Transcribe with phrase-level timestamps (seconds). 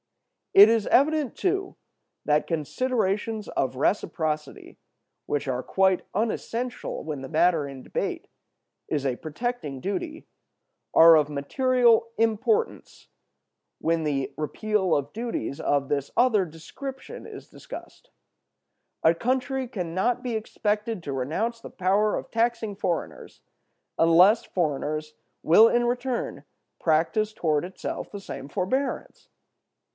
[0.55, 1.77] It is evident, too,
[2.25, 4.77] that considerations of reciprocity,
[5.27, 8.27] which are quite unessential when the matter in debate
[8.89, 10.27] is a protecting duty,
[10.93, 13.07] are of material importance
[13.79, 18.09] when the repeal of duties of this other description is discussed.
[19.03, 23.41] A country can not be expected to renounce the power of taxing foreigners
[23.99, 25.13] unless foreigners
[25.43, 26.43] will in return
[26.79, 29.29] practice toward itself the same forbearance.